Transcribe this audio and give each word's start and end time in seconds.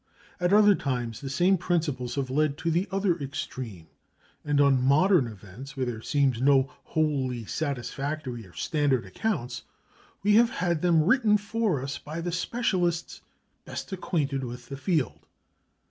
At 0.39 0.51
other 0.51 0.73
times 0.73 1.21
the 1.21 1.29
same 1.29 1.59
principles 1.59 2.15
have 2.15 2.31
led 2.31 2.57
to 2.57 2.71
the 2.71 2.87
other 2.89 3.15
extreme, 3.19 3.85
and 4.43 4.59
on 4.59 4.81
modern 4.81 5.27
events, 5.27 5.77
where 5.77 5.85
there 5.85 6.01
seemed 6.01 6.41
no 6.41 6.71
wholly 6.85 7.45
satisfactory 7.45 8.47
or 8.47 8.53
standard 8.53 9.05
accounts, 9.05 9.61
we 10.23 10.33
have 10.37 10.49
had 10.49 10.81
them 10.81 11.03
written 11.03 11.37
for 11.37 11.83
us 11.83 11.99
by 11.99 12.19
the 12.19 12.31
specialists 12.31 13.21
best 13.63 13.91
acquainted 13.91 14.43
with 14.43 14.69
the 14.69 14.75
field. 14.77 15.27